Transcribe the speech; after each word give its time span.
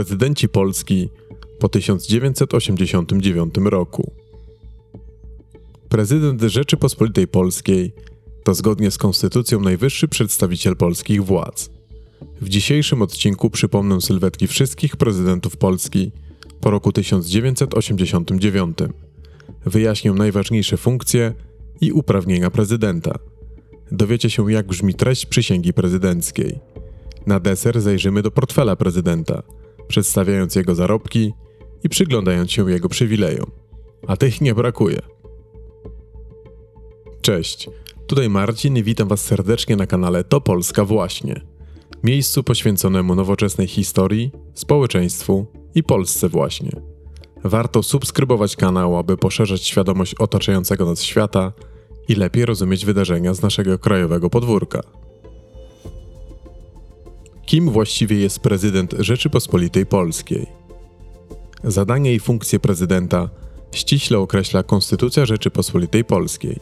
Prezydenci 0.00 0.48
Polski 0.48 1.08
po 1.58 1.68
1989 1.68 3.54
roku. 3.64 4.12
Prezydent 5.88 6.42
Rzeczypospolitej 6.42 7.28
Polskiej 7.28 7.92
to 8.44 8.54
zgodnie 8.54 8.90
z 8.90 8.98
konstytucją 8.98 9.60
najwyższy 9.60 10.08
przedstawiciel 10.08 10.76
polskich 10.76 11.24
władz. 11.24 11.70
W 12.40 12.48
dzisiejszym 12.48 13.02
odcinku 13.02 13.50
przypomnę 13.50 14.00
sylwetki 14.00 14.46
wszystkich 14.46 14.96
prezydentów 14.96 15.56
Polski 15.56 16.12
po 16.60 16.70
roku 16.70 16.92
1989. 16.92 18.78
Wyjaśnię 19.66 20.12
najważniejsze 20.12 20.76
funkcje 20.76 21.34
i 21.80 21.92
uprawnienia 21.92 22.50
prezydenta. 22.50 23.18
Dowiecie 23.92 24.30
się, 24.30 24.52
jak 24.52 24.66
brzmi 24.66 24.94
treść 24.94 25.26
przysięgi 25.26 25.72
prezydenckiej. 25.72 26.58
Na 27.26 27.40
deser 27.40 27.80
zajrzymy 27.80 28.22
do 28.22 28.30
portfela 28.30 28.76
prezydenta, 28.76 29.42
przedstawiając 29.90 30.54
jego 30.54 30.74
zarobki 30.74 31.32
i 31.84 31.88
przyglądając 31.88 32.52
się 32.52 32.70
jego 32.70 32.88
przywilejom. 32.88 33.50
A 34.06 34.16
tych 34.16 34.40
nie 34.40 34.54
brakuje. 34.54 35.00
Cześć, 37.20 37.70
tutaj 38.06 38.28
Marcin 38.28 38.76
i 38.76 38.82
witam 38.82 39.08
Was 39.08 39.24
serdecznie 39.24 39.76
na 39.76 39.86
kanale 39.86 40.24
To 40.24 40.40
Polska 40.40 40.84
Właśnie. 40.84 41.40
Miejscu 42.04 42.42
poświęconemu 42.42 43.14
nowoczesnej 43.14 43.66
historii, 43.66 44.32
społeczeństwu 44.54 45.46
i 45.74 45.82
Polsce 45.82 46.28
właśnie. 46.28 46.70
Warto 47.44 47.82
subskrybować 47.82 48.56
kanał, 48.56 48.96
aby 48.96 49.16
poszerzać 49.16 49.66
świadomość 49.66 50.14
otaczającego 50.14 50.86
nas 50.86 51.02
świata 51.02 51.52
i 52.08 52.14
lepiej 52.14 52.46
rozumieć 52.46 52.84
wydarzenia 52.84 53.34
z 53.34 53.42
naszego 53.42 53.78
krajowego 53.78 54.30
podwórka. 54.30 54.80
Kim 57.50 57.70
właściwie 57.70 58.16
jest 58.16 58.38
prezydent 58.38 58.94
Rzeczypospolitej 58.98 59.86
Polskiej? 59.86 60.46
Zadania 61.64 62.12
i 62.12 62.20
funkcje 62.20 62.60
prezydenta 62.60 63.28
ściśle 63.72 64.18
określa 64.18 64.62
Konstytucja 64.62 65.26
Rzeczypospolitej 65.26 66.04
Polskiej. 66.04 66.60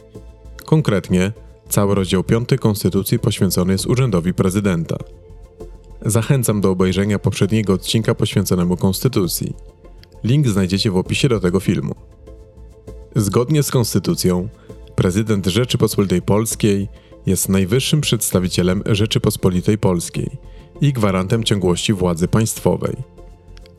Konkretnie, 0.65 1.31
cały 1.67 1.95
rozdział 1.95 2.23
5 2.23 2.49
Konstytucji 2.59 3.19
poświęcony 3.19 3.73
jest 3.73 3.85
urzędowi 3.85 4.33
prezydenta. 4.33 4.97
Zachęcam 6.01 6.61
do 6.61 6.69
obejrzenia 6.69 7.19
poprzedniego 7.19 7.73
odcinka 7.73 8.15
poświęconemu 8.15 8.77
Konstytucji. 8.77 9.55
Link 10.23 10.47
znajdziecie 10.47 10.91
w 10.91 10.97
opisie 10.97 11.29
do 11.29 11.39
tego 11.39 11.59
filmu. 11.59 11.95
Zgodnie 13.15 13.63
z 13.63 13.71
Konstytucją, 13.71 14.49
prezydent 14.95 15.47
Rzeczypospolitej 15.47 16.21
Polskiej 16.21 16.87
jest 17.25 17.49
najwyższym 17.49 18.01
przedstawicielem 18.01 18.83
Rzeczypospolitej 18.85 19.77
Polskiej 19.77 20.49
i 20.81 20.93
gwarantem 20.93 21.43
ciągłości 21.43 21.93
władzy 21.93 22.27
państwowej. 22.27 22.95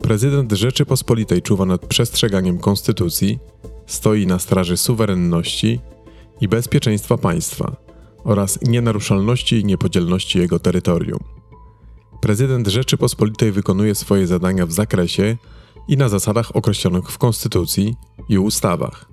Prezydent 0.01 0.51
Rzeczypospolitej 0.51 1.41
czuwa 1.41 1.65
nad 1.65 1.85
przestrzeganiem 1.85 2.57
Konstytucji, 2.57 3.39
stoi 3.85 4.27
na 4.27 4.39
straży 4.39 4.77
suwerenności 4.77 5.79
i 6.41 6.47
bezpieczeństwa 6.47 7.17
państwa 7.17 7.75
oraz 8.23 8.61
nienaruszalności 8.61 9.59
i 9.59 9.65
niepodzielności 9.65 10.39
jego 10.39 10.59
terytorium. 10.59 11.19
Prezydent 12.21 12.67
Rzeczypospolitej 12.67 13.51
wykonuje 13.51 13.95
swoje 13.95 14.27
zadania 14.27 14.65
w 14.65 14.71
zakresie 14.71 15.37
i 15.87 15.97
na 15.97 16.09
zasadach 16.09 16.55
określonych 16.55 17.11
w 17.11 17.17
Konstytucji 17.17 17.95
i 18.29 18.37
ustawach. 18.37 19.05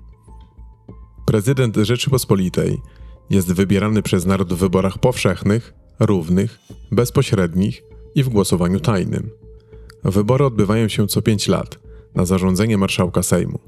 Prezydent 1.25 1.75
Rzeczypospolitej 1.75 2.81
jest 3.29 3.53
wybierany 3.53 4.01
przez 4.01 4.25
naród 4.25 4.53
w 4.53 4.57
wyborach 4.57 4.97
powszechnych, 4.97 5.73
równych, 5.99 6.59
bezpośrednich 6.91 7.83
i 8.15 8.23
w 8.23 8.29
głosowaniu 8.29 8.79
tajnym. 8.79 9.29
Wybory 10.03 10.45
odbywają 10.45 10.87
się 10.87 11.07
co 11.07 11.21
5 11.21 11.47
lat 11.47 11.79
na 12.15 12.25
zarządzenie 12.25 12.77
marszałka 12.77 13.23
Sejmu. 13.23 13.59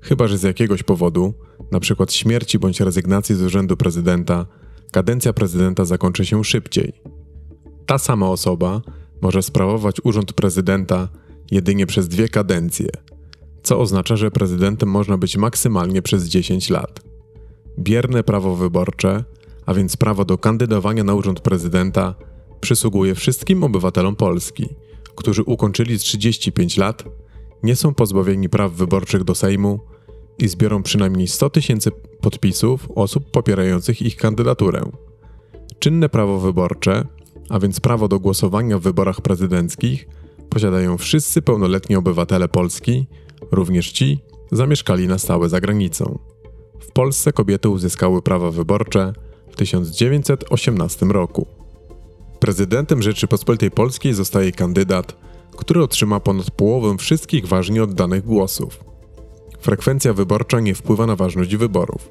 Chyba, 0.00 0.26
że 0.26 0.38
z 0.38 0.42
jakiegoś 0.42 0.82
powodu, 0.82 1.34
np. 1.70 2.06
śmierci 2.10 2.58
bądź 2.58 2.80
rezygnacji 2.80 3.34
z 3.34 3.42
urzędu 3.42 3.76
prezydenta, 3.76 4.46
kadencja 4.92 5.32
prezydenta 5.32 5.84
zakończy 5.84 6.26
się 6.26 6.44
szybciej. 6.44 6.92
Ta 7.86 7.98
sama 7.98 8.28
osoba 8.28 8.82
może 9.22 9.42
sprawować 9.42 9.96
urząd 10.04 10.32
prezydenta 10.32 11.08
jedynie 11.50 11.86
przez 11.86 12.08
dwie 12.08 12.28
kadencje, 12.28 12.88
co 13.62 13.78
oznacza, 13.78 14.16
że 14.16 14.30
prezydentem 14.30 14.88
można 14.88 15.18
być 15.18 15.36
maksymalnie 15.36 16.02
przez 16.02 16.24
10 16.24 16.70
lat. 16.70 17.00
Bierne 17.78 18.22
prawo 18.22 18.56
wyborcze, 18.56 19.24
a 19.66 19.74
więc 19.74 19.96
prawo 19.96 20.24
do 20.24 20.38
kandydowania 20.38 21.04
na 21.04 21.14
urząd 21.14 21.40
prezydenta, 21.40 22.14
przysługuje 22.60 23.14
wszystkim 23.14 23.64
obywatelom 23.64 24.16
Polski, 24.16 24.68
którzy 25.16 25.42
ukończyli 25.42 25.98
35 25.98 26.76
lat, 26.76 27.04
nie 27.62 27.76
są 27.76 27.94
pozbawieni 27.94 28.48
praw 28.48 28.72
wyborczych 28.72 29.24
do 29.24 29.34
Sejmu 29.34 29.80
i 30.38 30.48
zbiorą 30.48 30.82
przynajmniej 30.82 31.28
100 31.28 31.50
tysięcy 31.50 31.90
podpisów 32.20 32.88
osób 32.94 33.30
popierających 33.30 34.02
ich 34.02 34.16
kandydaturę. 34.16 34.82
Czynne 35.78 36.08
prawo 36.08 36.40
wyborcze, 36.40 37.06
a 37.48 37.58
więc 37.58 37.80
prawo 37.80 38.08
do 38.08 38.20
głosowania 38.20 38.78
w 38.78 38.82
wyborach 38.82 39.20
prezydenckich, 39.20 40.08
posiadają 40.50 40.98
wszyscy 40.98 41.42
pełnoletni 41.42 41.96
obywatele 41.96 42.48
Polski, 42.48 43.06
również 43.50 43.92
ci 43.92 44.18
zamieszkali 44.52 45.08
na 45.08 45.18
stałe 45.18 45.48
za 45.48 45.60
granicą. 45.60 46.18
W 46.80 46.92
Polsce 46.92 47.32
kobiety 47.32 47.68
uzyskały 47.68 48.22
prawa 48.22 48.50
wyborcze 48.50 49.12
1918 49.60 51.06
roku. 51.06 51.46
Prezydentem 52.38 53.02
Rzeczypospolitej 53.02 53.70
Polskiej 53.70 54.14
zostaje 54.14 54.52
kandydat, 54.52 55.16
który 55.56 55.82
otrzyma 55.82 56.20
ponad 56.20 56.50
połowę 56.50 56.98
wszystkich 56.98 57.46
ważnie 57.46 57.82
oddanych 57.82 58.24
głosów. 58.24 58.84
Frekwencja 59.60 60.12
wyborcza 60.12 60.60
nie 60.60 60.74
wpływa 60.74 61.06
na 61.06 61.16
ważność 61.16 61.56
wyborów. 61.56 62.08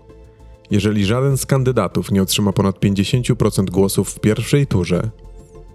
Jeżeli 0.72 1.06
żaden 1.06 1.38
z 1.38 1.46
kandydatów 1.46 2.12
nie 2.12 2.22
otrzyma 2.22 2.54
ponad 2.54 2.80
50% 2.80 3.70
głosów 3.70 4.10
w 4.10 4.20
pierwszej 4.20 4.68
turze, 4.68 5.10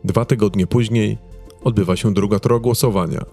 dwa 0.05 0.25
tygodnie 0.25 0.67
później 0.67 1.19
odbywa 1.65 1.97
się 1.97 2.15
druga 2.15 2.39
tura 2.39 2.59
głosowania, 2.59 3.25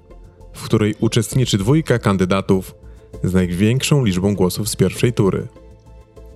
w 0.53 0.63
której 0.63 0.96
uczestniczy 1.00 1.58
dwójka 1.58 2.00
kandydatów 2.00 2.75
z 3.23 3.34
największą 3.34 4.06
liczbą 4.06 4.35
głosów 4.35 4.69
z 4.69 4.75
pierwszej 4.75 5.13
tury. 5.13 5.47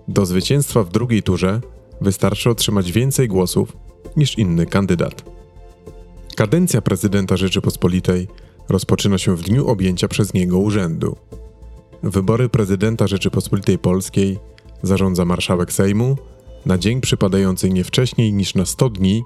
Do 0.08 0.26
zwycięstwa 0.26 0.84
w 0.84 0.90
drugiej 0.90 1.24
turze 1.24 1.62
wystarczy 2.06 2.50
otrzymać 2.50 2.92
więcej 2.92 3.28
głosów 3.28 3.78
niż 4.18 4.38
inny 4.38 4.66
kandydat. 4.66 5.26
Kadencja 6.36 6.82
prezydenta 6.82 7.38
Rzeczypospolitej 7.38 8.28
rozpoczyna 8.70 9.18
się 9.18 9.36
w 9.36 9.42
dniu 9.42 9.68
objęcia 9.68 10.08
przez 10.08 10.34
niego 10.34 10.60
urzędu. 10.60 11.16
Wybory 12.04 12.50
prezydenta 12.50 13.08
Rzeczypospolitej 13.08 13.78
Polskiej 13.78 14.40
zarządza 14.84 15.26
marszałek 15.26 15.74
Sejmu 15.74 16.18
na 16.66 16.78
dzień 16.78 17.02
przypadający 17.02 17.70
nie 17.70 17.84
wcześniej 17.84 18.34
niż 18.34 18.56
na 18.56 18.66
100 18.66 18.90
dni 18.90 19.24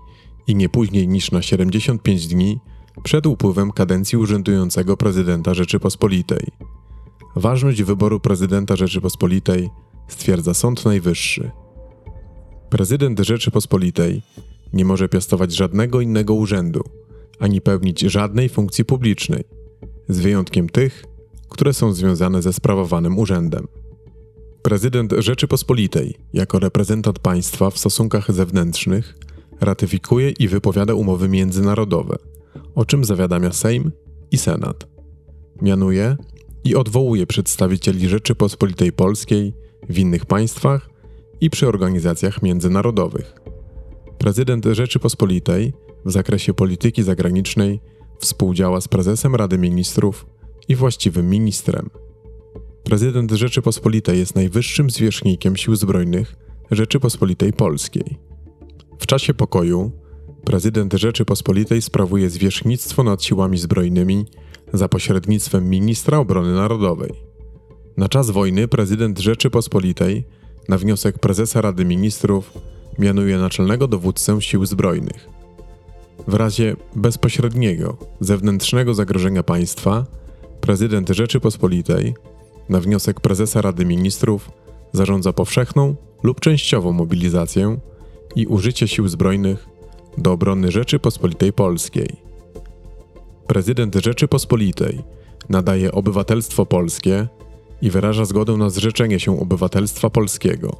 i 0.48 0.56
nie 0.56 0.70
później 0.70 1.08
niż 1.08 1.32
na 1.32 1.42
75 1.42 2.28
dni 2.28 2.60
przed 3.04 3.26
upływem 3.26 3.72
kadencji 3.72 4.18
urzędującego 4.18 4.98
prezydenta 4.98 5.54
Rzeczypospolitej. 5.54 6.48
Ważność 7.36 7.84
wyboru 7.84 8.20
prezydenta 8.20 8.76
Rzeczypospolitej 8.76 9.70
stwierdza 10.08 10.54
Sąd 10.54 10.86
Najwyższy. 10.86 11.52
Prezydent 12.70 13.20
Rzeczypospolitej 13.20 14.22
nie 14.74 14.86
może 14.86 15.10
piastować 15.10 15.56
żadnego 15.56 16.02
innego 16.02 16.34
urzędu, 16.34 16.84
ani 17.40 17.62
pełnić 17.62 18.00
żadnej 18.00 18.50
funkcji 18.50 18.86
publicznej, 18.86 19.44
z 20.10 20.20
wyjątkiem 20.20 20.70
tych, 20.70 21.06
które 21.50 21.74
są 21.74 21.94
związane 21.94 22.42
ze 22.42 22.54
sprawowanym 22.54 23.20
urzędem. 23.20 23.68
Prezydent 24.62 25.14
Rzeczypospolitej, 25.18 26.18
jako 26.34 26.60
reprezentant 26.60 27.20
państwa 27.20 27.70
w 27.70 27.78
stosunkach 27.78 28.32
zewnętrznych, 28.32 29.16
ratyfikuje 29.62 30.30
i 30.30 30.48
wypowiada 30.48 30.94
umowy 30.94 31.30
międzynarodowe, 31.30 32.16
o 32.76 32.86
czym 32.86 33.06
zawiadamia 33.06 33.52
Sejm 33.52 33.92
i 34.32 34.38
Senat. 34.38 34.88
Mianuje 35.62 36.18
i 36.64 36.76
odwołuje 36.76 37.28
przedstawicieli 37.28 38.10
Rzeczypospolitej 38.10 38.92
Polskiej 38.92 39.54
w 39.90 40.00
innych 40.00 40.26
państwach 40.26 40.90
i 41.42 41.50
przy 41.50 41.68
organizacjach 41.68 42.42
międzynarodowych. 42.42 43.34
Prezydent 44.18 44.66
Rzeczypospolitej 44.66 45.74
w 46.06 46.12
zakresie 46.12 46.54
polityki 46.54 47.04
zagranicznej 47.04 47.80
współdziała 48.20 48.82
z 48.82 48.88
prezesem 48.88 49.36
Rady 49.36 49.58
Ministrów 49.58 50.26
i 50.68 50.76
właściwym 50.76 51.30
ministrem. 51.30 51.90
Prezydent 52.84 53.32
Rzeczypospolitej 53.32 54.20
jest 54.20 54.36
najwyższym 54.36 54.90
zwierzchnikiem 54.90 55.58
Sił 55.58 55.76
Zbrojnych 55.76 56.36
Rzeczypospolitej 56.72 57.54
Polskiej. 57.54 58.18
W 59.00 59.06
czasie 59.06 59.34
pokoju 59.34 59.92
prezydent 60.46 60.94
Rzeczypospolitej 60.94 61.82
sprawuje 61.82 62.30
zwierzchnictwo 62.30 63.04
nad 63.04 63.24
siłami 63.24 63.58
zbrojnymi 63.58 64.26
za 64.74 64.90
pośrednictwem 64.90 65.70
ministra 65.70 66.18
obrony 66.18 66.54
narodowej. 66.54 67.12
Na 67.98 68.10
czas 68.10 68.30
wojny 68.30 68.68
prezydent 68.68 69.20
Rzeczypospolitej 69.20 70.26
na 70.70 70.78
wniosek 70.78 71.20
prezesa 71.20 71.62
Rady 71.62 71.86
Ministrów 71.86 72.54
mianuje 73.00 73.38
naczelnego 73.38 73.88
dowódcę 73.88 74.42
Sił 74.42 74.66
Zbrojnych. 74.66 75.30
W 76.28 76.34
razie 76.34 76.76
bezpośredniego 76.96 77.98
zewnętrznego 78.20 78.94
zagrożenia 78.94 79.44
państwa, 79.44 80.06
prezydent 80.62 81.10
Rzeczypospolitej 81.10 82.14
na 82.70 82.80
wniosek 82.80 83.22
prezesa 83.22 83.62
Rady 83.62 83.86
Ministrów 83.86 84.52
zarządza 84.92 85.34
powszechną 85.34 85.96
lub 86.24 86.40
częściową 86.40 86.92
mobilizację 86.92 87.78
i 88.36 88.48
użycie 88.48 88.88
sił 88.88 89.08
zbrojnych 89.08 89.68
do 90.18 90.32
obrony 90.32 90.72
Rzeczypospolitej 90.72 91.54
Polskiej. 91.54 92.16
Prezydent 93.48 93.96
Rzeczypospolitej 93.96 95.02
nadaje 95.50 95.92
obywatelstwo 95.92 96.66
polskie 96.66 97.28
i 97.82 97.90
wyraża 97.90 98.26
zgodę 98.26 98.54
na 98.54 98.70
zrzeczenie 98.70 99.20
się 99.20 99.40
obywatelstwa 99.40 100.10
polskiego. 100.10 100.76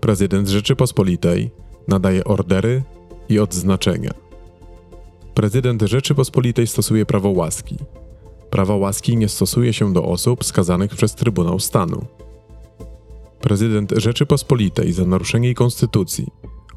Prezydent 0.00 0.48
Rzeczypospolitej 0.48 1.50
nadaje 1.88 2.24
ordery 2.24 2.82
i 3.28 3.38
odznaczenia. 3.38 4.10
Prezydent 5.34 5.82
Rzeczypospolitej 5.82 6.66
stosuje 6.66 7.06
prawo 7.06 7.28
łaski. 7.28 7.76
Prawa 8.50 8.76
łaski 8.76 9.16
nie 9.16 9.28
stosuje 9.28 9.72
się 9.72 9.92
do 9.92 10.04
osób 10.04 10.44
skazanych 10.44 10.96
przez 10.96 11.14
Trybunał 11.14 11.60
Stanu. 11.60 12.04
Prezydent 13.40 13.92
Rzeczypospolitej 13.96 14.92
za 14.92 15.04
naruszenie 15.04 15.54
konstytucji, 15.54 16.26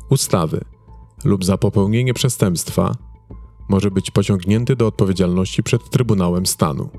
ustawy 0.09 0.61
lub 1.23 1.45
za 1.45 1.57
popełnienie 1.57 2.13
przestępstwa 2.13 2.95
może 3.69 3.91
być 3.91 4.11
pociągnięty 4.11 4.75
do 4.75 4.87
odpowiedzialności 4.87 5.63
przed 5.63 5.89
Trybunałem 5.89 6.45
Stanu. 6.45 6.89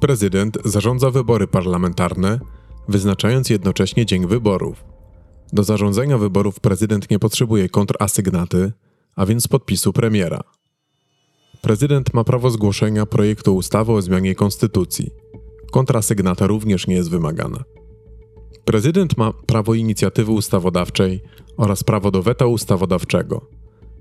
Prezydent 0.00 0.58
zarządza 0.64 1.10
wybory 1.10 1.46
parlamentarne, 1.46 2.40
wyznaczając 2.88 3.50
jednocześnie 3.50 4.06
dzień 4.06 4.26
wyborów. 4.26 4.84
Do 5.52 5.64
zarządzania 5.64 6.18
wyborów 6.18 6.60
prezydent 6.60 7.10
nie 7.10 7.18
potrzebuje 7.18 7.68
kontrasygnaty, 7.68 8.72
a 9.16 9.26
więc 9.26 9.48
podpisu 9.48 9.92
premiera. 9.92 10.40
Prezydent 11.62 12.14
ma 12.14 12.24
prawo 12.24 12.50
zgłoszenia 12.50 13.06
projektu 13.06 13.56
ustawy 13.56 13.92
o 13.92 14.02
zmianie 14.02 14.34
konstytucji. 14.34 15.10
Kontrasygnata 15.72 16.46
również 16.46 16.86
nie 16.86 16.94
jest 16.94 17.10
wymagana. 17.10 17.64
Prezydent 18.64 19.16
ma 19.16 19.32
prawo 19.32 19.74
inicjatywy 19.74 20.32
ustawodawczej 20.32 21.22
oraz 21.56 21.84
prawo 21.84 22.10
do 22.10 22.22
weta 22.22 22.46
ustawodawczego. 22.46 23.46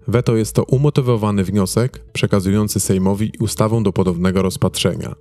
Weto 0.07 0.35
jest 0.35 0.55
to 0.55 0.63
umotywowany 0.63 1.43
wniosek 1.43 2.03
przekazujący 2.13 2.79
Sejmowi 2.79 3.31
ustawę 3.39 3.83
do 3.83 3.93
podobnego 3.93 4.41
rozpatrzenia. 4.41 5.15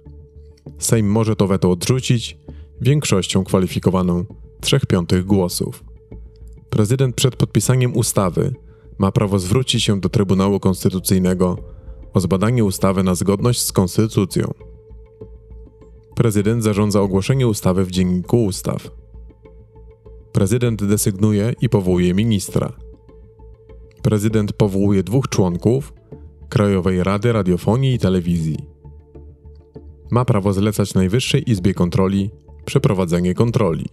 Sejm 0.79 1.07
może 1.07 1.37
to 1.37 1.47
weto 1.47 1.71
odrzucić 1.71 2.39
większością 2.81 3.45
kwalifikowaną 3.45 4.25
3 4.61 4.81
piątych 4.89 5.25
głosów. 5.25 5.85
Prezydent 6.71 7.17
przed 7.17 7.37
podpisaniem 7.37 7.97
ustawy 7.97 8.55
ma 8.99 9.13
prawo 9.13 9.39
zwrócić 9.39 9.85
się 9.85 10.01
do 10.01 10.09
Trybunału 10.09 10.61
Konstytucyjnego 10.61 11.59
o 12.15 12.21
zbadanie 12.21 12.65
ustawy 12.65 13.03
na 13.03 13.15
zgodność 13.15 13.63
z 13.63 13.73
konstytucją. 13.73 14.55
Prezydent 16.15 16.63
zarządza 16.63 17.01
ogłoszenie 17.01 17.49
ustawy 17.49 17.85
w 17.85 17.91
Dzienniku 17.91 18.45
Ustaw. 18.45 18.91
Prezydent 20.33 20.85
desygnuje 20.85 21.55
i 21.61 21.69
powołuje 21.69 22.15
ministra. 22.15 22.73
Prezydent 24.03 24.53
powołuje 24.53 25.03
dwóch 25.03 25.29
członków 25.29 25.93
Krajowej 26.49 27.05
Rady 27.05 27.33
Radiofonii 27.33 27.95
i 27.95 27.99
Telewizji. 27.99 28.76
Ma 30.11 30.25
prawo 30.25 30.53
zlecać 30.53 30.95
Najwyższej 30.95 31.51
Izbie 31.51 31.75
Kontroli 31.75 32.31
przeprowadzenie 32.65 33.35
kontroli. 33.35 33.85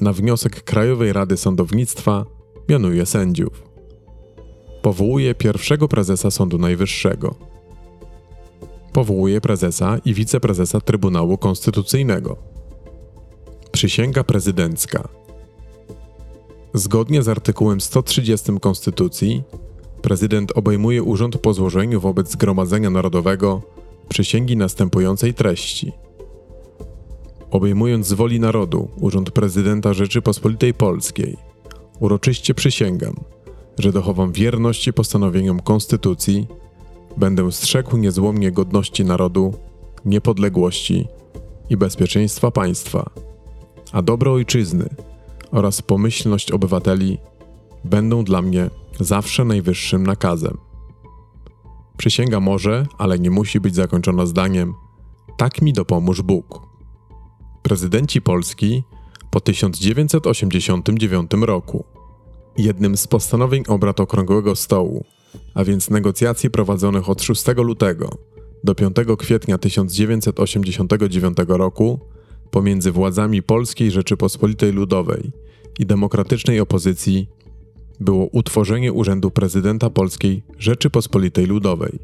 Na 0.00 0.12
wniosek 0.12 0.64
Krajowej 0.64 1.12
Rady 1.12 1.36
Sądownictwa 1.36 2.26
mianuje 2.68 3.06
sędziów. 3.06 3.62
Powołuje 4.82 5.34
pierwszego 5.34 5.88
prezesa 5.88 6.30
Sądu 6.30 6.58
Najwyższego. 6.58 7.34
Powołuje 8.92 9.40
prezesa 9.40 9.98
i 10.04 10.14
wiceprezesa 10.14 10.80
Trybunału 10.80 11.38
Konstytucyjnego. 11.38 12.36
Przysięga 13.72 14.24
prezydencka. 14.24 15.08
Zgodnie 16.74 17.22
z 17.22 17.28
artykułem 17.28 17.80
130 17.80 18.52
Konstytucji, 18.60 19.42
prezydent 20.02 20.52
obejmuje 20.54 21.02
urząd 21.02 21.38
po 21.38 21.54
złożeniu 21.54 22.00
wobec 22.00 22.30
Zgromadzenia 22.30 22.90
Narodowego 22.90 23.62
przysięgi 24.08 24.56
następującej 24.56 25.34
treści. 25.34 25.92
Obejmując 27.50 28.06
z 28.06 28.12
woli 28.12 28.40
narodu 28.40 28.88
urząd 29.00 29.30
prezydenta 29.30 29.92
Rzeczypospolitej 29.92 30.74
Polskiej, 30.74 31.36
uroczyście 32.00 32.54
przysięgam, 32.54 33.14
że 33.78 33.92
dochowam 33.92 34.32
wierności 34.32 34.92
postanowieniom 34.92 35.60
Konstytucji, 35.60 36.46
będę 37.16 37.52
strzegł 37.52 37.96
niezłomnie 37.96 38.52
godności 38.52 39.04
narodu, 39.04 39.54
niepodległości 40.04 41.06
i 41.70 41.76
bezpieczeństwa 41.76 42.50
państwa, 42.50 43.10
a 43.92 44.02
dobro 44.02 44.32
ojczyzny 44.32 44.88
oraz 45.50 45.82
pomyślność 45.82 46.52
obywateli 46.52 47.18
będą 47.84 48.24
dla 48.24 48.42
mnie 48.42 48.70
zawsze 49.00 49.44
najwyższym 49.44 50.06
nakazem. 50.06 50.67
Przysięga 51.98 52.40
może, 52.40 52.86
ale 52.98 53.18
nie 53.18 53.30
musi 53.30 53.60
być 53.60 53.74
zakończona 53.74 54.26
zdaniem: 54.26 54.74
Tak 55.38 55.62
mi 55.62 55.72
dopomóż 55.72 56.22
Bóg. 56.22 56.62
Prezydenci 57.62 58.22
Polski 58.22 58.82
po 59.30 59.40
1989 59.40 61.30
roku. 61.40 61.84
Jednym 62.58 62.96
z 62.96 63.06
postanowień 63.06 63.64
obrad 63.68 64.00
Okrągłego 64.00 64.56
Stołu, 64.56 65.04
a 65.54 65.64
więc 65.64 65.90
negocjacji 65.90 66.50
prowadzonych 66.50 67.08
od 67.08 67.22
6 67.22 67.44
lutego 67.56 68.10
do 68.64 68.74
5 68.74 68.96
kwietnia 69.18 69.58
1989 69.58 71.36
roku 71.48 72.00
pomiędzy 72.50 72.92
władzami 72.92 73.42
Polskiej 73.42 73.90
Rzeczypospolitej 73.90 74.72
Ludowej 74.72 75.32
i 75.78 75.86
demokratycznej 75.86 76.60
opozycji 76.60 77.28
było 78.00 78.26
utworzenie 78.26 78.92
Urzędu 78.92 79.30
Prezydenta 79.30 79.90
Polskiej 79.90 80.42
Rzeczypospolitej 80.58 81.46
Ludowej. 81.46 81.98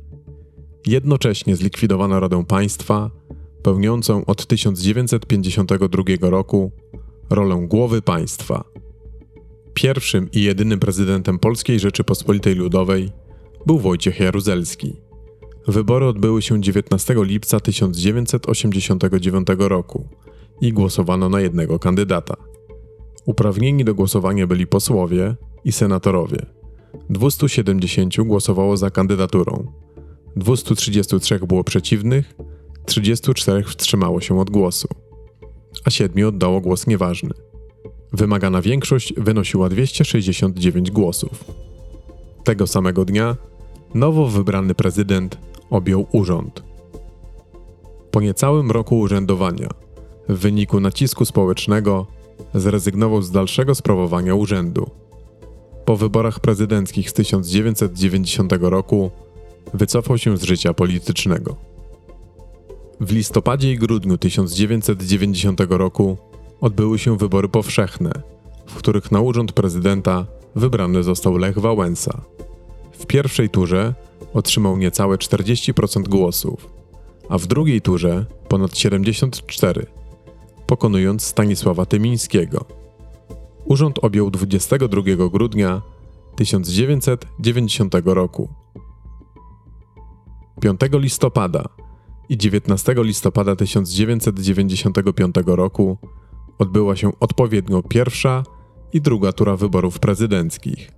Jednocześnie 0.87 1.57
zlikwidowano 1.57 2.21
Radę 2.21 2.45
Państwa, 2.45 3.11
pełniącą 3.63 4.25
od 4.25 4.47
1952 4.47 6.03
roku 6.21 6.71
rolę 7.31 7.67
głowy 7.69 8.03
państwa. 8.03 8.65
Pierwszym 9.75 10.31
i 10.33 10.43
jedynym 10.43 10.81
prezydentem 10.81 11.39
Polskiej 11.39 11.81
Rzeczypospolitej 11.81 12.55
Ludowej 12.55 13.13
był 13.67 13.79
Wojciech 13.79 14.21
Jaruzelski. 14.21 14.97
Wybory 15.67 16.07
odbyły 16.07 16.43
się 16.43 16.61
19 16.63 17.15
lipca 17.19 17.61
1989 17.61 19.49
roku 19.59 20.09
i 20.61 20.73
głosowano 20.73 21.29
na 21.29 21.41
jednego 21.41 21.79
kandydata. 21.79 22.37
Uprawnieni 23.27 23.85
do 23.85 23.95
głosowania 23.95 24.47
byli 24.47 24.67
posłowie 24.67 25.37
i 25.65 25.73
senatorowie. 25.73 26.47
270 27.11 28.17
głosowało 28.17 28.77
za 28.77 28.91
kandydaturą, 28.91 29.73
233 30.37 31.39
było 31.39 31.65
przeciwnych, 31.65 32.35
34 32.87 33.63
wstrzymało 33.63 34.21
się 34.21 34.41
od 34.41 34.51
głosu, 34.51 34.89
a 35.85 35.91
7 35.91 36.29
oddało 36.29 36.61
głos 36.61 36.87
nieważny. 36.87 37.31
Wymagana 38.13 38.63
większość 38.63 39.15
wynosiła 39.17 39.69
269 39.69 40.91
głosów. 40.91 41.45
Tego 42.45 42.67
samego 42.67 43.05
dnia 43.05 43.37
nowo 43.95 44.27
wybrany 44.27 44.75
prezydent 44.75 45.39
objął 45.71 46.07
urząd. 46.13 46.63
Po 48.11 48.21
niecałym 48.21 48.71
roku 48.71 48.99
urzędowania, 48.99 49.69
w 50.29 50.39
wyniku 50.39 50.81
nacisku 50.81 51.25
społecznego, 51.25 52.07
zrezygnował 52.55 53.23
z 53.23 53.31
dalszego 53.31 53.75
sprawowania 53.75 54.35
urzędu. 54.35 54.91
Po 55.85 55.97
wyborach 55.97 56.41
prezydenckich 56.41 57.11
z 57.11 57.13
1990 57.13 58.53
roku 58.61 59.11
wycofał 59.75 60.19
się 60.19 60.37
z 60.37 60.43
życia 60.43 60.75
politycznego. 60.75 61.57
W 63.01 63.13
listopadzie 63.13 63.73
i 63.73 63.79
grudniu 63.79 64.19
1990 64.19 65.61
roku 65.69 66.17
odbyły 66.61 66.99
się 66.99 67.17
wybory 67.17 67.49
powszechne, 67.49 68.13
w 68.67 68.75
których 68.75 69.13
na 69.13 69.21
urząd 69.21 69.53
prezydenta 69.53 70.27
wybrany 70.57 71.03
został 71.03 71.37
Lech 71.37 71.59
Wałęsa. 71.59 72.21
W 72.93 73.07
pierwszej 73.07 73.51
turze 73.51 73.95
otrzymał 74.35 74.77
niecałe 74.77 75.17
40% 75.17 76.03
głosów, 76.09 76.71
a 77.29 77.39
w 77.39 77.47
drugiej 77.47 77.81
turze 77.81 78.27
ponad 78.49 78.71
74%, 78.71 79.83
pokonując 80.67 81.23
Stanisława 81.23 81.87
Tymińskiego. 81.87 82.84
Urząd 83.65 83.99
objął 84.03 84.31
22 84.31 85.03
grudnia 85.33 85.83
1990 86.37 87.95
roku. 88.05 88.49
5 90.61 90.81
listopada 90.93 91.65
i 92.29 92.39
19 92.39 92.95
listopada 92.99 93.57
1995 93.57 95.35
roku 95.47 95.99
odbyła 96.59 96.97
się 96.97 97.13
odpowiednio 97.21 97.83
pierwsza 97.83 98.43
i 98.93 99.01
druga 99.01 99.33
tura 99.33 99.57
wyborów 99.57 99.99
prezydenckich. 99.99 100.93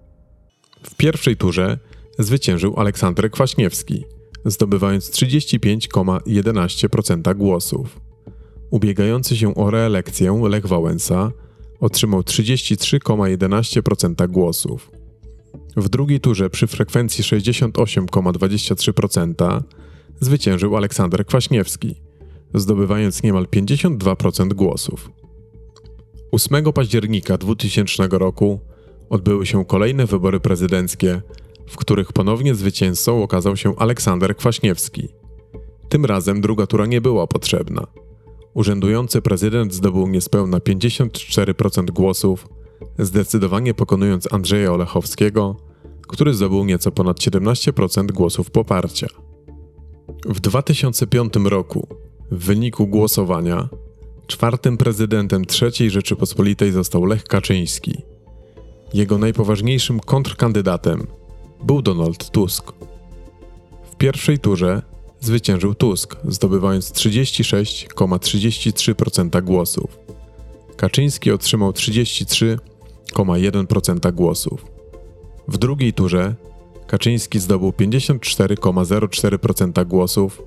W 0.82 0.94
pierwszej 0.94 1.36
turze 1.36 1.78
zwyciężył 2.18 2.80
Aleksander 2.80 3.30
Kwaśniewski, 3.30 4.04
zdobywając 4.44 5.10
35,11% 5.10 7.36
głosów. 7.36 8.00
Ubiegający 8.70 9.36
się 9.36 9.54
o 9.54 9.70
reelekcję 9.70 10.42
Lech 10.48 10.66
Wałęsa 10.66 11.32
otrzymał 11.80 12.20
33,11% 12.20 14.28
głosów. 14.28 14.90
W 15.76 15.88
drugiej 15.88 16.20
turze 16.20 16.50
przy 16.50 16.66
frekwencji 16.66 17.24
68,23% 17.24 19.62
zwyciężył 20.20 20.76
Aleksander 20.76 21.26
Kwaśniewski, 21.26 21.94
zdobywając 22.54 23.22
niemal 23.22 23.46
52% 23.46 24.54
głosów. 24.54 25.10
8 26.32 26.72
października 26.72 27.38
2000 27.38 28.08
roku 28.10 28.60
odbyły 29.10 29.46
się 29.46 29.64
kolejne 29.64 30.06
wybory 30.06 30.40
prezydenckie, 30.40 31.22
w 31.66 31.76
których 31.76 32.12
ponownie 32.12 32.54
zwycięzcą 32.54 33.22
okazał 33.22 33.56
się 33.56 33.76
Aleksander 33.76 34.36
Kwaśniewski. 34.36 35.08
Tym 35.88 36.04
razem 36.04 36.40
druga 36.40 36.66
tura 36.66 36.86
nie 36.86 37.00
była 37.00 37.26
potrzebna. 37.26 37.86
Urzędujący 38.56 39.22
prezydent 39.22 39.74
zdobył 39.74 40.08
niespełna 40.08 40.58
54% 40.58 41.90
głosów, 41.90 42.48
zdecydowanie 42.98 43.74
pokonując 43.74 44.32
Andrzeja 44.32 44.72
Olechowskiego, 44.72 45.56
który 46.08 46.34
zdobył 46.34 46.64
nieco 46.64 46.92
ponad 46.92 47.18
17% 47.18 48.12
głosów 48.12 48.50
poparcia. 48.50 49.06
W 50.26 50.40
2005 50.40 51.32
roku, 51.44 51.86
w 52.30 52.44
wyniku 52.44 52.86
głosowania, 52.86 53.68
czwartym 54.26 54.76
prezydentem 54.76 55.42
III 55.62 55.90
Rzeczypospolitej 55.90 56.72
został 56.72 57.04
Lech 57.04 57.24
Kaczyński. 57.24 58.02
Jego 58.94 59.18
najpoważniejszym 59.18 60.00
kontrkandydatem 60.00 61.06
był 61.64 61.82
Donald 61.82 62.30
Tusk. 62.30 62.72
W 63.90 63.96
pierwszej 63.96 64.38
turze 64.38 64.82
zwyciężył 65.20 65.74
Tusk, 65.74 66.16
zdobywając 66.28 66.92
36,33% 66.92 69.42
głosów. 69.42 69.98
Kaczyński 70.76 71.32
otrzymał 71.32 71.70
33,1% 71.70 74.12
głosów. 74.12 74.66
W 75.48 75.58
drugiej 75.58 75.92
turze 75.92 76.34
Kaczyński 76.86 77.38
zdobył 77.38 77.70
54,04% 77.70 79.86
głosów, 79.86 80.42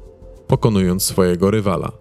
pokonując 0.48 1.04
swojego 1.04 1.52
rywala. 1.52 1.92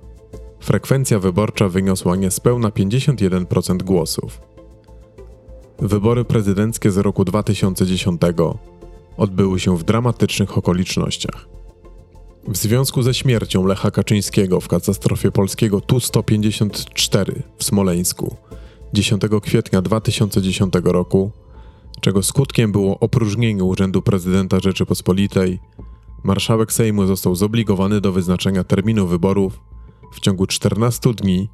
Frekwencja 0.61 1.19
wyborcza 1.19 1.69
wyniosła 1.69 2.17
niespełna 2.17 2.69
51% 2.69 3.83
głosów. 3.83 4.41
Wybory 5.79 6.25
prezydenckie 6.25 6.91
z 6.91 6.97
roku 6.97 7.25
2010 7.25 8.21
odbyły 9.17 9.61
się 9.61 9.77
w 9.77 9.85
dramatycznych 9.85 10.59
okolicznościach. 10.59 11.58
W 12.49 12.57
związku 12.57 13.03
ze 13.03 13.15
śmiercią 13.15 13.67
Lecha 13.67 13.91
Kaczyńskiego 13.91 14.61
w 14.61 14.69
katastrofie 14.69 15.33
polskiego 15.33 15.81
Tu-154 15.81 17.33
w 17.59 17.65
Smoleńsku 17.65 18.37
10 18.93 19.23
kwietnia 19.43 19.83
2010 19.83 20.75
roku, 20.85 21.31
czego 22.01 22.23
skutkiem 22.23 22.73
było 22.73 22.99
opróżnienie 22.99 23.65
Urzędu 23.65 24.03
Prezydenta 24.03 24.61
Rzeczypospolitej, 24.61 25.59
marszałek 26.25 26.73
Sejmu 26.73 27.07
został 27.07 27.35
zobligowany 27.35 28.01
do 28.01 28.13
wyznaczenia 28.13 28.65
terminu 28.65 29.07
wyborów 29.07 29.61
w 30.13 30.21
ciągu 30.21 30.47
14 30.47 31.15
dni 31.15 31.49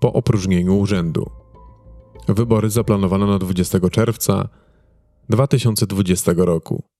po 0.00 0.12
opróżnieniu 0.12 0.78
urzędu. 0.78 1.30
Wybory 2.28 2.70
zaplanowano 2.70 3.26
na 3.26 3.38
20 3.38 3.90
czerwca 3.90 4.48
2020 5.28 6.32
roku. 6.36 6.95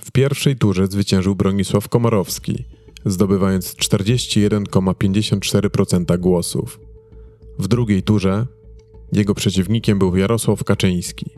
W 0.00 0.10
pierwszej 0.10 0.56
turze 0.56 0.86
zwyciężył 0.86 1.36
Bronisław 1.36 1.88
Komorowski, 1.88 2.64
zdobywając 3.04 3.74
41,54% 3.74 6.18
głosów. 6.18 6.80
W 7.58 7.68
drugiej 7.68 8.02
turze 8.02 8.46
jego 9.12 9.34
przeciwnikiem 9.34 9.98
był 9.98 10.16
Jarosław 10.16 10.64
Kaczyński. 10.64 11.30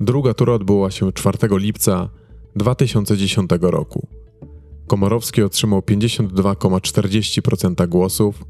Druga 0.00 0.34
tura 0.34 0.52
odbyła 0.52 0.90
się 0.90 1.12
4 1.12 1.38
lipca 1.50 2.10
2010 2.56 3.50
roku. 3.60 4.06
Komorowski 4.86 5.42
otrzymał 5.42 5.80
52,40% 5.80 7.88
głosów, 7.88 8.44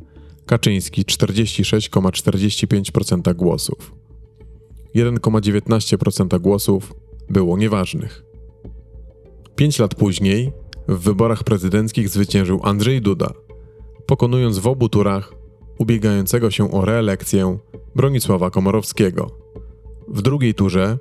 Kaczyński 0.46 1.04
46,45% 1.04 3.34
głosów. 3.34 3.94
1,19% 4.94 6.40
głosów 6.40 6.94
było 7.30 7.58
nieważnych. 7.58 8.29
Pięć 9.60 9.78
lat 9.78 9.94
później 9.94 10.52
w 10.88 10.98
wyborach 10.98 11.44
prezydenckich 11.44 12.08
zwyciężył 12.08 12.60
Andrzej 12.62 13.00
Duda, 13.00 13.32
pokonując 14.06 14.58
w 14.58 14.66
obu 14.66 14.88
turach 14.88 15.34
ubiegającego 15.78 16.50
się 16.50 16.72
o 16.72 16.84
reelekcję 16.84 17.58
Bronisława 17.94 18.50
Komorowskiego. 18.50 19.30
W 20.08 20.22
drugiej 20.22 20.54
turze 20.54 20.98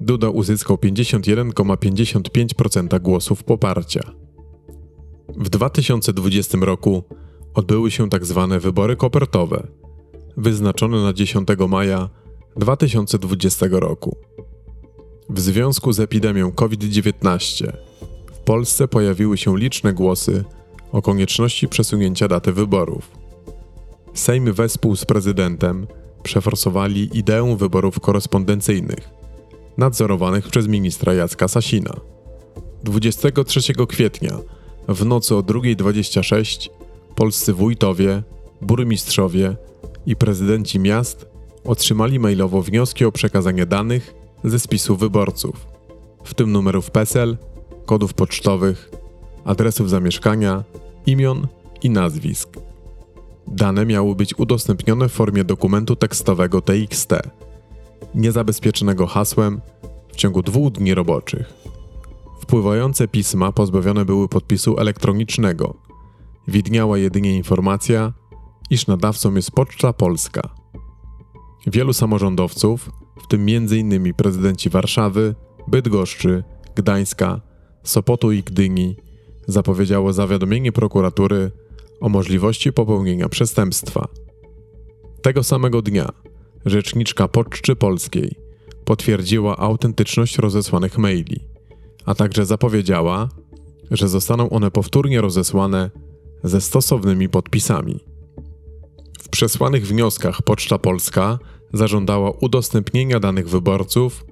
Duda 0.00 0.30
uzyskał 0.30 0.76
51,55% 0.76 3.00
głosów 3.00 3.44
poparcia. 3.44 4.12
W 5.36 5.48
2020 5.48 6.58
roku 6.60 7.02
odbyły 7.54 7.90
się 7.90 8.08
tzw. 8.08 8.48
Tak 8.50 8.60
wybory 8.60 8.96
kopertowe, 8.96 9.66
wyznaczone 10.36 11.02
na 11.02 11.12
10 11.12 11.48
maja 11.68 12.10
2020 12.56 13.66
roku. 13.70 14.16
W 15.28 15.40
związku 15.40 15.92
z 15.92 16.00
epidemią 16.00 16.52
COVID-19 16.52 17.72
w 17.72 17.85
Polsce 18.46 18.88
pojawiły 18.88 19.36
się 19.38 19.58
liczne 19.58 19.92
głosy 19.92 20.44
o 20.92 21.02
konieczności 21.02 21.68
przesunięcia 21.68 22.28
daty 22.28 22.52
wyborów. 22.52 23.10
Sejm 24.14 24.52
wespół 24.52 24.96
z 24.96 25.04
prezydentem 25.04 25.86
przeforsowali 26.22 27.18
ideę 27.18 27.56
wyborów 27.56 28.00
korespondencyjnych, 28.00 29.10
nadzorowanych 29.78 30.48
przez 30.48 30.68
ministra 30.68 31.14
Jacka 31.14 31.48
Sasina. 31.48 31.92
23 32.84 33.74
kwietnia 33.88 34.38
w 34.88 35.04
nocy 35.04 35.34
o 35.34 35.40
2.26 35.40 36.68
polscy 37.14 37.52
wójtowie, 37.52 38.22
burmistrzowie 38.62 39.56
i 40.06 40.16
prezydenci 40.16 40.78
miast 40.78 41.26
otrzymali 41.64 42.18
mailowo 42.18 42.62
wnioski 42.62 43.04
o 43.04 43.12
przekazanie 43.12 43.66
danych 43.66 44.14
ze 44.44 44.58
spisu 44.58 44.96
wyborców, 44.96 45.66
w 46.24 46.34
tym 46.34 46.52
numerów 46.52 46.90
PESEL, 46.90 47.36
kodów 47.86 48.14
pocztowych, 48.14 48.90
adresów 49.44 49.90
zamieszkania, 49.90 50.64
imion 51.06 51.46
i 51.82 51.90
nazwisk. 51.90 52.48
Dane 53.46 53.86
miały 53.86 54.14
być 54.14 54.38
udostępnione 54.38 55.08
w 55.08 55.12
formie 55.12 55.44
dokumentu 55.44 55.96
tekstowego 55.96 56.60
TXT, 56.60 57.12
niezabezpieczonego 58.14 59.06
hasłem 59.06 59.60
w 60.12 60.16
ciągu 60.16 60.42
dwóch 60.42 60.72
dni 60.72 60.94
roboczych. 60.94 61.54
Wpływające 62.40 63.08
pisma 63.08 63.52
pozbawione 63.52 64.04
były 64.04 64.28
podpisu 64.28 64.78
elektronicznego. 64.78 65.74
Widniała 66.48 66.98
jedynie 66.98 67.36
informacja, 67.36 68.12
iż 68.70 68.86
nadawcą 68.86 69.34
jest 69.34 69.50
Poczta 69.50 69.92
Polska. 69.92 70.42
Wielu 71.66 71.92
samorządowców, 71.92 72.90
w 73.22 73.26
tym 73.26 73.46
m.in. 73.48 74.14
prezydenci 74.14 74.70
Warszawy, 74.70 75.34
Bydgoszczy, 75.68 76.44
Gdańska, 76.76 77.40
Sopotu 77.86 78.32
i 78.32 78.42
Gdyni, 78.42 78.96
zapowiedziało 79.46 80.12
zawiadomienie 80.12 80.72
prokuratury 80.72 81.50
o 82.00 82.08
możliwości 82.08 82.72
popełnienia 82.72 83.28
przestępstwa. 83.28 84.08
Tego 85.22 85.42
samego 85.42 85.82
dnia 85.82 86.08
rzeczniczka 86.64 87.28
Poczty 87.28 87.76
Polskiej 87.76 88.34
potwierdziła 88.84 89.56
autentyczność 89.56 90.38
rozesłanych 90.38 90.98
maili, 90.98 91.40
a 92.04 92.14
także 92.14 92.46
zapowiedziała, 92.46 93.28
że 93.90 94.08
zostaną 94.08 94.50
one 94.50 94.70
powtórnie 94.70 95.20
rozesłane 95.20 95.90
ze 96.44 96.60
stosownymi 96.60 97.28
podpisami. 97.28 98.00
W 99.20 99.28
przesłanych 99.28 99.86
wnioskach 99.86 100.42
Poczta 100.42 100.78
Polska 100.78 101.38
zażądała 101.72 102.30
udostępnienia 102.30 103.20
danych 103.20 103.48
wyborców, 103.48 104.24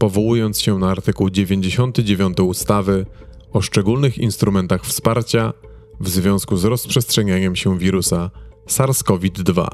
powołując 0.00 0.60
się 0.60 0.78
na 0.78 0.90
artykuł 0.90 1.30
99 1.30 2.40
ustawy 2.40 3.06
o 3.52 3.60
szczególnych 3.60 4.18
instrumentach 4.18 4.84
wsparcia 4.84 5.52
w 6.00 6.08
związku 6.08 6.56
z 6.56 6.64
rozprzestrzenianiem 6.64 7.56
się 7.56 7.78
wirusa 7.78 8.30
SARS-CoV-2. 8.66 9.66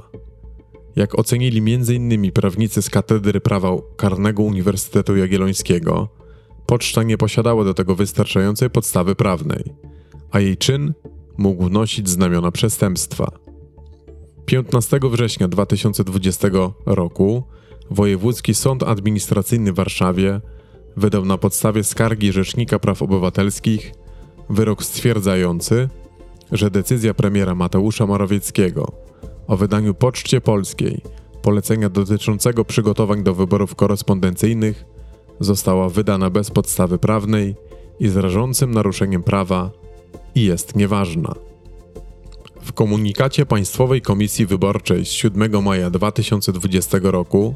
Jak 0.96 1.18
ocenili 1.18 1.74
m.in. 1.74 2.32
prawnicy 2.32 2.82
z 2.82 2.90
Katedry 2.90 3.40
Prawa 3.40 3.68
Karnego 3.96 4.42
Uniwersytetu 4.42 5.16
Jagiellońskiego, 5.16 6.08
poczta 6.66 7.02
nie 7.02 7.18
posiadała 7.18 7.64
do 7.64 7.74
tego 7.74 7.94
wystarczającej 7.94 8.70
podstawy 8.70 9.14
prawnej, 9.14 9.64
a 10.30 10.40
jej 10.40 10.56
czyn 10.56 10.94
mógł 11.36 11.68
nosić 11.68 12.08
znamiona 12.08 12.50
przestępstwa. 12.50 13.30
15 14.46 15.00
września 15.02 15.48
2020 15.48 16.48
roku 16.86 17.44
Wojewódzki 17.90 18.54
Sąd 18.54 18.82
Administracyjny 18.82 19.72
w 19.72 19.76
Warszawie 19.76 20.40
wydał 20.96 21.24
na 21.24 21.38
podstawie 21.38 21.84
skargi 21.84 22.32
Rzecznika 22.32 22.78
Praw 22.78 23.02
Obywatelskich 23.02 23.92
wyrok 24.50 24.84
stwierdzający, 24.84 25.88
że 26.52 26.70
decyzja 26.70 27.14
premiera 27.14 27.54
Mateusza 27.54 28.06
Morawieckiego 28.06 28.92
o 29.46 29.56
wydaniu 29.56 29.94
Poczcie 29.94 30.40
Polskiej 30.40 31.00
polecenia 31.42 31.88
dotyczącego 31.88 32.64
przygotowań 32.64 33.22
do 33.22 33.34
wyborów 33.34 33.74
korespondencyjnych 33.74 34.84
została 35.40 35.88
wydana 35.88 36.30
bez 36.30 36.50
podstawy 36.50 36.98
prawnej 36.98 37.54
i 38.00 38.08
z 38.08 38.16
rażącym 38.16 38.70
naruszeniem 38.70 39.22
prawa 39.22 39.70
i 40.34 40.44
jest 40.44 40.76
nieważna. 40.76 41.34
W 42.62 42.72
komunikacie 42.72 43.46
Państwowej 43.46 44.02
Komisji 44.02 44.46
Wyborczej 44.46 45.04
z 45.04 45.08
7 45.08 45.62
maja 45.62 45.90
2020 45.90 46.98
roku 47.02 47.54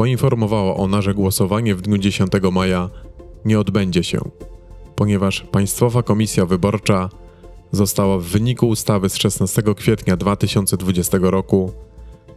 poinformowała 0.00 0.76
ona, 0.76 1.02
że 1.02 1.14
głosowanie 1.14 1.74
w 1.74 1.82
dniu 1.82 1.98
10 1.98 2.32
maja 2.52 2.90
nie 3.44 3.60
odbędzie 3.60 4.04
się, 4.04 4.20
ponieważ 4.96 5.40
Państwowa 5.40 6.02
Komisja 6.02 6.46
Wyborcza 6.46 7.08
została 7.72 8.18
w 8.18 8.22
wyniku 8.22 8.68
ustawy 8.68 9.08
z 9.08 9.16
16 9.16 9.62
kwietnia 9.76 10.16
2020 10.16 11.18
roku 11.20 11.72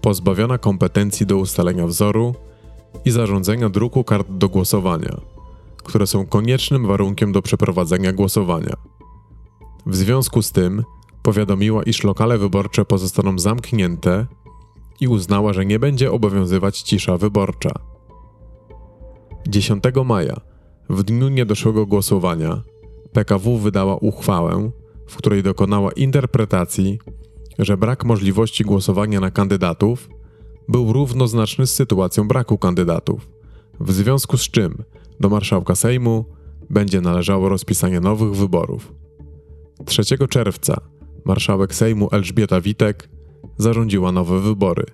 pozbawiona 0.02 0.58
kompetencji 0.58 1.26
do 1.26 1.38
ustalenia 1.38 1.88
wzoru 1.88 2.36
i 3.06 3.12
zarządzenia 3.12 3.70
druku 3.70 4.04
kart 4.04 4.28
do 4.30 4.50
głosowania, 4.50 5.18
które 5.84 6.08
są 6.08 6.26
koniecznym 6.26 6.88
warunkiem 6.88 7.32
do 7.32 7.42
przeprowadzenia 7.42 8.14
głosowania. 8.14 8.76
W 9.86 9.96
związku 9.96 10.42
z 10.42 10.52
tym 10.52 10.84
powiadomiła, 11.22 11.84
iż 11.84 12.04
lokale 12.04 12.38
wyborcze 12.38 12.86
pozostaną 12.86 13.40
zamknięte 13.40 14.26
i 15.04 15.08
uznała, 15.08 15.54
że 15.54 15.66
nie 15.66 15.80
będzie 15.80 16.12
obowiązywać 16.12 16.82
cisza 16.82 17.18
wyborcza. 17.18 17.72
10 19.48 19.84
maja, 20.06 20.42
w 20.90 21.04
dniu 21.04 21.30
niedoszłego 21.30 21.86
głosowania, 21.86 22.62
PKW 23.14 23.58
wydała 23.58 23.96
uchwałę, 23.96 24.72
w 25.08 25.16
której 25.16 25.44
dokonała 25.44 25.92
interpretacji, 25.92 27.00
że 27.60 27.78
brak 27.78 28.06
możliwości 28.06 28.64
głosowania 28.64 29.20
na 29.20 29.32
kandydatów 29.32 30.10
był 30.68 30.94
równoznaczny 30.94 31.68
z 31.68 31.74
sytuacją 31.74 32.28
braku 32.28 32.58
kandydatów, 32.58 33.30
w 33.80 33.92
związku 33.92 34.38
z 34.38 34.42
czym 34.42 34.84
do 35.20 35.30
marszałka 35.30 35.76
Sejmu 35.76 36.26
będzie 36.70 37.02
należało 37.02 37.50
rozpisanie 37.50 38.00
nowych 38.00 38.36
wyborów. 38.36 38.94
3 39.86 40.04
czerwca 40.30 40.82
marszałek 41.26 41.76
Sejmu 41.76 42.10
Elżbieta 42.12 42.62
Witek 42.62 43.10
zarządziła 43.58 44.12
nowe 44.12 44.40
wybory 44.40 44.86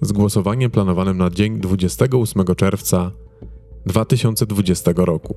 z 0.00 0.12
głosowaniem 0.12 0.70
planowanym 0.70 1.18
na 1.18 1.30
dzień 1.30 1.60
28 1.60 2.44
czerwca 2.56 3.12
2020 3.86 4.92
roku. 4.96 5.36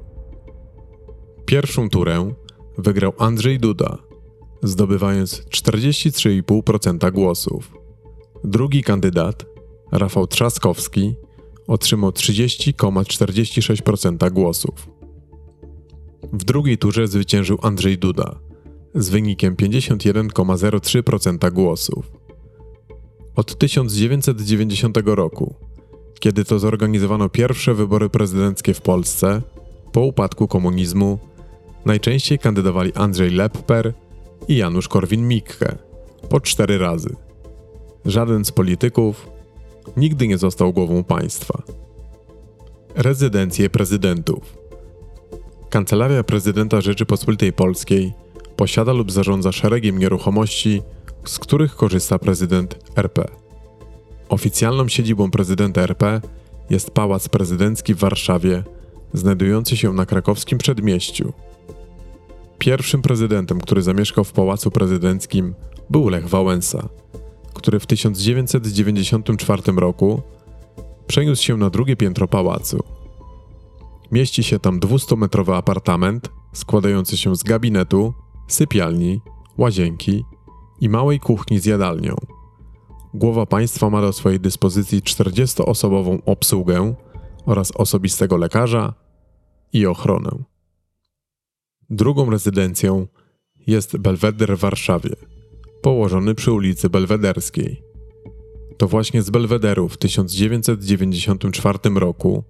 Pierwszą 1.46 1.90
turę 1.90 2.34
wygrał 2.78 3.14
Andrzej 3.18 3.60
Duda, 3.60 3.98
zdobywając 4.64 5.42
43,5% 5.42 7.12
głosów. 7.12 7.74
Drugi 8.44 8.84
kandydat, 8.84 9.46
Rafał 9.92 10.28
Trzaskowski, 10.28 11.16
otrzymał 11.68 12.10
30,46% 12.10 14.32
głosów. 14.32 14.90
W 16.34 16.44
drugiej 16.44 16.78
turze 16.78 17.08
zwyciężył 17.08 17.58
Andrzej 17.62 17.98
Duda 17.98 18.40
z 18.96 19.10
wynikiem 19.10 19.56
51,03% 19.56 21.52
głosów. 21.52 22.19
Od 23.40 23.58
1990 23.58 24.98
roku, 25.06 25.56
kiedy 26.20 26.46
to 26.46 26.60
zorganizowano 26.60 27.30
pierwsze 27.30 27.74
wybory 27.74 28.10
prezydenckie 28.10 28.74
w 28.74 28.82
Polsce, 28.82 29.42
po 29.92 30.02
upadku 30.02 30.48
komunizmu, 30.48 31.20
najczęściej 31.86 32.40
kandydowali 32.40 32.94
Andrzej 32.94 33.30
Lepper 33.30 33.94
i 34.48 34.58
Janusz 34.58 34.88
Korwin-Mikke 34.88 35.76
po 36.30 36.40
cztery 36.40 36.78
razy. 36.78 37.16
Żaden 38.06 38.46
z 38.46 38.52
polityków 38.52 39.30
nigdy 39.98 40.28
nie 40.28 40.38
został 40.38 40.74
głową 40.74 41.04
państwa. 41.04 41.64
Rezydencje 42.96 43.70
prezydentów. 43.70 44.58
Kancelaria 45.70 46.24
Prezydenta 46.24 46.82
Rzeczypospolitej 46.82 47.54
Polskiej 47.54 48.14
posiada 48.56 48.94
lub 48.94 49.12
zarządza 49.12 49.52
szeregiem 49.52 50.00
nieruchomości, 50.00 50.82
z 51.26 51.40
których 51.40 51.76
korzysta 51.76 52.20
prezydent 52.20 52.94
RP. 52.96 53.26
Oficjalną 54.30 54.88
siedzibą 54.88 55.32
prezydenta 55.32 55.82
RP 55.82 56.22
jest 56.70 56.92
Pałac 56.92 57.30
Prezydencki 57.30 57.94
w 57.94 57.98
Warszawie, 57.98 58.64
znajdujący 59.14 59.78
się 59.78 59.94
na 59.94 60.06
krakowskim 60.06 60.58
przedmieściu. 60.58 61.34
Pierwszym 62.58 63.02
prezydentem, 63.02 63.62
który 63.62 63.82
zamieszkał 63.82 64.24
w 64.24 64.32
Pałacu 64.32 64.72
Prezydenckim, 64.72 65.56
był 65.90 66.10
Lech 66.10 66.30
Wałęsa, 66.30 66.90
który 67.54 67.80
w 67.80 67.86
1994 67.86 69.62
roku 69.76 70.22
przeniósł 71.08 71.44
się 71.44 71.58
na 71.58 71.70
drugie 71.70 71.96
piętro 71.96 72.28
pałacu. 72.28 72.80
Mieści 74.12 74.44
się 74.44 74.60
tam 74.60 74.80
200-metrowy 74.80 75.56
apartament 75.56 76.30
składający 76.54 77.18
się 77.18 77.36
z 77.36 77.44
gabinetu, 77.44 78.14
sypialni, 78.48 79.22
łazienki 79.58 80.24
i 80.82 80.90
małej 80.90 81.20
kuchni 81.20 81.60
z 81.60 81.66
jadalnią. 81.66 82.16
Głowa 83.14 83.46
państwa 83.46 83.90
ma 83.90 84.02
do 84.02 84.14
swojej 84.14 84.40
dyspozycji 84.40 85.02
40-osobową 85.02 86.20
obsługę 86.26 86.96
oraz 87.46 87.72
osobistego 87.72 88.38
lekarza 88.38 88.94
i 89.74 89.86
ochronę. 89.86 90.30
Drugą 91.90 92.30
rezydencją 92.30 93.08
jest 93.68 93.98
Belweder 93.98 94.58
w 94.58 94.60
Warszawie, 94.60 95.16
położony 95.82 96.36
przy 96.36 96.52
ulicy 96.52 96.90
Belwederskiej. 96.90 97.84
To 98.78 98.88
właśnie 98.88 99.22
z 99.22 99.30
Belwederu 99.30 99.90
w 99.90 99.98
1994 99.98 101.80
roku 101.96 102.44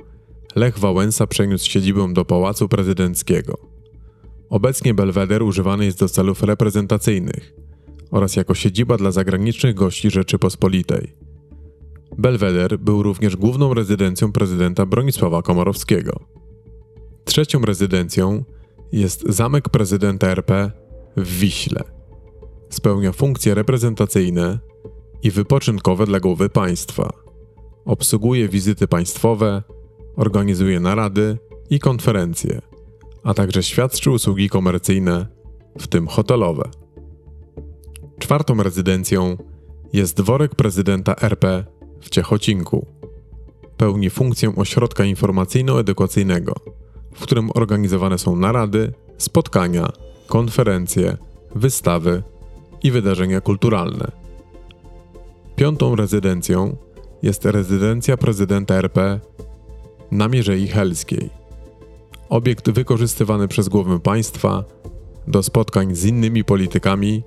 Lech 0.56 0.80
Wałęsa 0.80 1.28
przeniósł 1.28 1.70
siedzibę 1.70 2.14
do 2.14 2.26
Pałacu 2.26 2.70
Prezydenckiego. 2.70 3.58
Obecnie 4.50 4.94
Belweder 4.94 5.44
używany 5.44 5.86
jest 5.86 6.00
do 6.00 6.10
celów 6.10 6.44
reprezentacyjnych 6.44 7.54
oraz 8.12 8.36
jako 8.36 8.56
siedziba 8.56 8.98
dla 8.98 9.12
zagranicznych 9.12 9.76
gości 9.76 10.12
Rzeczypospolitej. 10.12 11.14
Belweder 12.18 12.80
był 12.80 13.04
również 13.04 13.36
główną 13.36 13.74
rezydencją 13.74 14.32
prezydenta 14.32 14.86
Bronisława 14.86 15.42
Komorowskiego. 15.42 16.20
Trzecią 17.26 17.62
rezydencją 17.62 18.44
jest 18.92 19.24
zamek 19.30 19.70
prezydenta 19.70 20.28
RP 20.28 20.72
w 21.18 21.40
Wiśle. 21.40 21.84
Spełnia 22.70 23.12
funkcje 23.12 23.54
reprezentacyjne 23.54 24.60
i 25.24 25.32
wypoczynkowe 25.32 26.06
dla 26.06 26.20
głowy 26.20 26.50
państwa. 26.50 27.10
Obsługuje 27.86 28.50
wizyty 28.50 28.88
państwowe, 28.88 29.64
organizuje 30.16 30.80
narady 30.80 31.38
i 31.70 31.80
konferencje, 31.80 32.62
a 33.24 33.34
także 33.34 33.64
świadczy 33.64 34.12
usługi 34.12 34.50
komercyjne, 34.50 35.28
w 35.80 35.88
tym 35.88 36.08
hotelowe. 36.08 36.70
Czwartą 38.30 38.64
rezydencją 38.64 39.38
jest 39.94 40.18
dworek 40.18 40.56
prezydenta 40.56 41.16
RP 41.22 41.66
w 42.02 42.10
Ciechocinku. 42.10 42.86
Pełni 43.78 44.10
funkcję 44.10 44.56
ośrodka 44.56 45.04
informacyjno-edukacyjnego– 45.04 46.54
w 47.16 47.22
którym 47.22 47.50
organizowane 47.54 48.18
są 48.18 48.36
narady, 48.36 48.94
spotkania, 49.18 49.88
konferencje, 50.28 51.18
wystawy 51.56 52.24
i 52.84 52.92
wydarzenia 52.92 53.42
kulturalne. 53.42 54.12
Piątą 55.56 55.96
rezydencją 55.96 56.78
jest 57.22 57.46
rezydencja 57.46 58.18
prezydenta 58.18 58.76
RP 58.76 59.20
na 60.12 60.28
Mierzei 60.28 60.68
Helskiej. 60.68 61.30
Obiekt 62.30 62.70
wykorzystywany 62.70 63.48
przez 63.48 63.70
głowę 63.70 64.00
państwa 64.00 64.64
do 65.28 65.44
spotkań 65.44 65.96
z 65.96 66.06
innymi 66.06 66.44
politykami, 66.44 67.24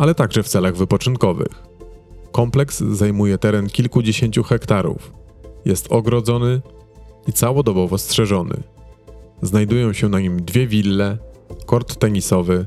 ale 0.00 0.14
także 0.14 0.42
w 0.42 0.48
celach 0.48 0.76
wypoczynkowych. 0.76 1.62
Kompleks 2.32 2.78
zajmuje 2.80 3.38
teren 3.38 3.68
kilkudziesięciu 3.68 4.42
hektarów, 4.42 5.12
jest 5.64 5.92
ogrodzony 5.92 6.60
i 7.26 7.32
całodobowo 7.32 7.98
strzeżony. 7.98 8.62
Znajdują 9.42 9.92
się 9.92 10.08
na 10.08 10.20
nim 10.20 10.42
dwie 10.44 10.66
wille, 10.66 11.18
kort 11.66 11.96
tenisowy, 11.96 12.66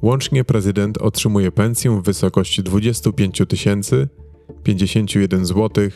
Łącznie 0.06 0.44
prezydent 0.44 0.98
otrzymuje 0.98 1.52
pensję 1.52 1.92
w 2.00 2.04
wysokości 2.04 2.64
25 2.64 3.42
tysięcy 3.48 4.08
51 4.64 5.46
zł 5.46 5.90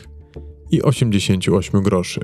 i 0.70 0.82
88 0.82 1.82
groszy. 1.82 2.20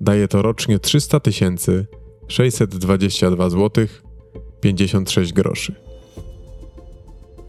Daje 0.00 0.28
to 0.28 0.42
rocznie 0.42 0.78
300 0.78 1.20
tysięcy 1.20 1.86
622 2.28 3.50
zł 3.50 3.86
56 4.60 5.32
groszy. 5.32 5.74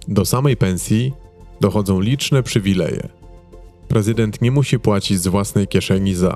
Do 0.07 0.25
samej 0.25 0.57
pensji 0.57 1.13
dochodzą 1.61 1.99
liczne 1.99 2.43
przywileje. 2.43 3.09
Prezydent 3.87 4.41
nie 4.41 4.51
musi 4.51 4.79
płacić 4.79 5.19
z 5.19 5.27
własnej 5.27 5.67
kieszeni 5.67 6.15
za 6.15 6.35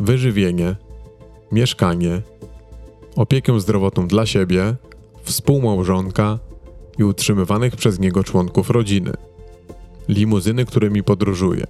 wyżywienie, 0.00 0.76
mieszkanie, 1.52 2.22
opiekę 3.16 3.60
zdrowotną 3.60 4.08
dla 4.08 4.26
siebie, 4.26 4.76
współmałżonka 5.26 6.38
i 6.98 7.04
utrzymywanych 7.04 7.76
przez 7.76 7.98
niego 8.00 8.24
członków 8.24 8.70
rodziny, 8.70 9.12
limuzyny, 10.08 10.64
którymi 10.64 11.02
podróżuje, 11.02 11.66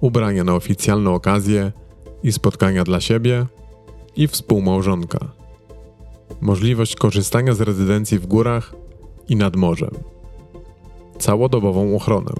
ubrania 0.00 0.44
na 0.44 0.54
oficjalne 0.54 1.10
okazje 1.10 1.72
i 2.22 2.32
spotkania 2.32 2.84
dla 2.84 3.00
siebie 3.00 3.46
i 4.16 4.28
współmałżonka, 4.28 5.18
możliwość 6.40 6.96
korzystania 6.96 7.54
z 7.54 7.60
rezydencji 7.60 8.18
w 8.18 8.26
górach 8.26 8.74
i 9.28 9.36
nad 9.36 9.56
morzem, 9.56 9.94
całodobową 11.18 11.96
ochronę, 11.96 12.32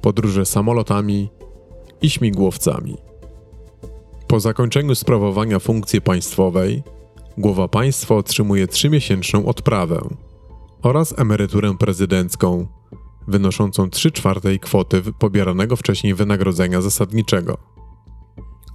podróże 0.00 0.46
samolotami 0.46 1.28
i 2.02 2.10
śmigłowcami. 2.10 2.96
Po 4.26 4.40
zakończeniu 4.40 4.94
sprawowania 4.94 5.58
funkcji 5.58 6.00
państwowej, 6.00 6.82
głowa 7.40 7.68
państwa 7.68 8.14
otrzymuje 8.14 8.66
trzymiesięczną 8.66 9.46
odprawę 9.46 10.08
oraz 10.82 11.18
emeryturę 11.18 11.76
prezydencką, 11.78 12.66
wynoszącą 13.28 13.90
3 13.90 14.10
czwartej 14.10 14.60
kwoty 14.60 15.02
pobieranego 15.18 15.76
wcześniej 15.76 16.14
wynagrodzenia 16.14 16.80
zasadniczego. 16.80 17.58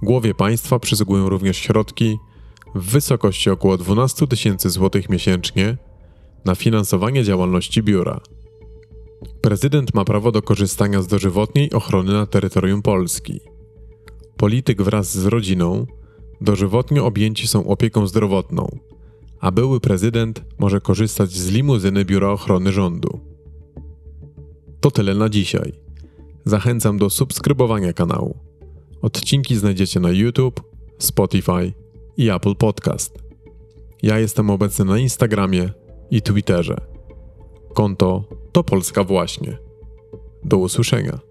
Głowie 0.02 0.34
państwa 0.34 0.78
przysługują 0.78 1.28
również 1.28 1.56
środki 1.56 2.18
w 2.74 2.90
wysokości 2.90 3.50
około 3.50 3.76
12 3.76 4.26
tysięcy 4.26 4.70
złotych 4.70 5.08
miesięcznie 5.08 5.76
na 6.44 6.54
finansowanie 6.54 7.24
działalności 7.24 7.82
biura. 7.82 8.20
Prezydent 9.40 9.94
ma 9.94 10.04
prawo 10.04 10.32
do 10.32 10.42
korzystania 10.42 11.02
z 11.02 11.06
dożywotniej 11.06 11.72
ochrony 11.72 12.12
na 12.12 12.26
terytorium 12.26 12.82
Polski. 12.82 13.40
Polityk 14.36 14.82
wraz 14.82 15.18
z 15.18 15.26
rodziną 15.26 15.86
dożywotnio 16.40 17.06
objęci 17.06 17.48
są 17.48 17.66
opieką 17.66 18.06
zdrowotną, 18.06 18.78
a 19.40 19.50
były 19.50 19.80
prezydent 19.80 20.44
może 20.58 20.80
korzystać 20.80 21.30
z 21.30 21.50
limuzyny 21.50 22.04
Biura 22.04 22.30
Ochrony 22.30 22.72
Rządu. 22.72 23.20
To 24.80 24.90
tyle 24.90 25.14
na 25.14 25.28
dzisiaj. 25.28 25.72
Zachęcam 26.44 26.98
do 26.98 27.10
subskrybowania 27.10 27.92
kanału. 27.92 28.36
Odcinki 29.02 29.56
znajdziecie 29.56 30.00
na 30.00 30.10
YouTube, 30.10 30.62
Spotify 30.98 31.72
i 32.16 32.30
Apple 32.30 32.54
Podcast. 32.54 33.18
Ja 34.02 34.18
jestem 34.18 34.50
obecny 34.50 34.84
na 34.84 34.98
Instagramie 34.98 35.70
i 36.10 36.22
Twitterze. 36.22 36.76
Konto 37.74 38.24
to 38.52 38.64
Polska 38.64 39.04
właśnie. 39.04 39.58
Do 40.44 40.56
usłyszenia. 40.56 41.25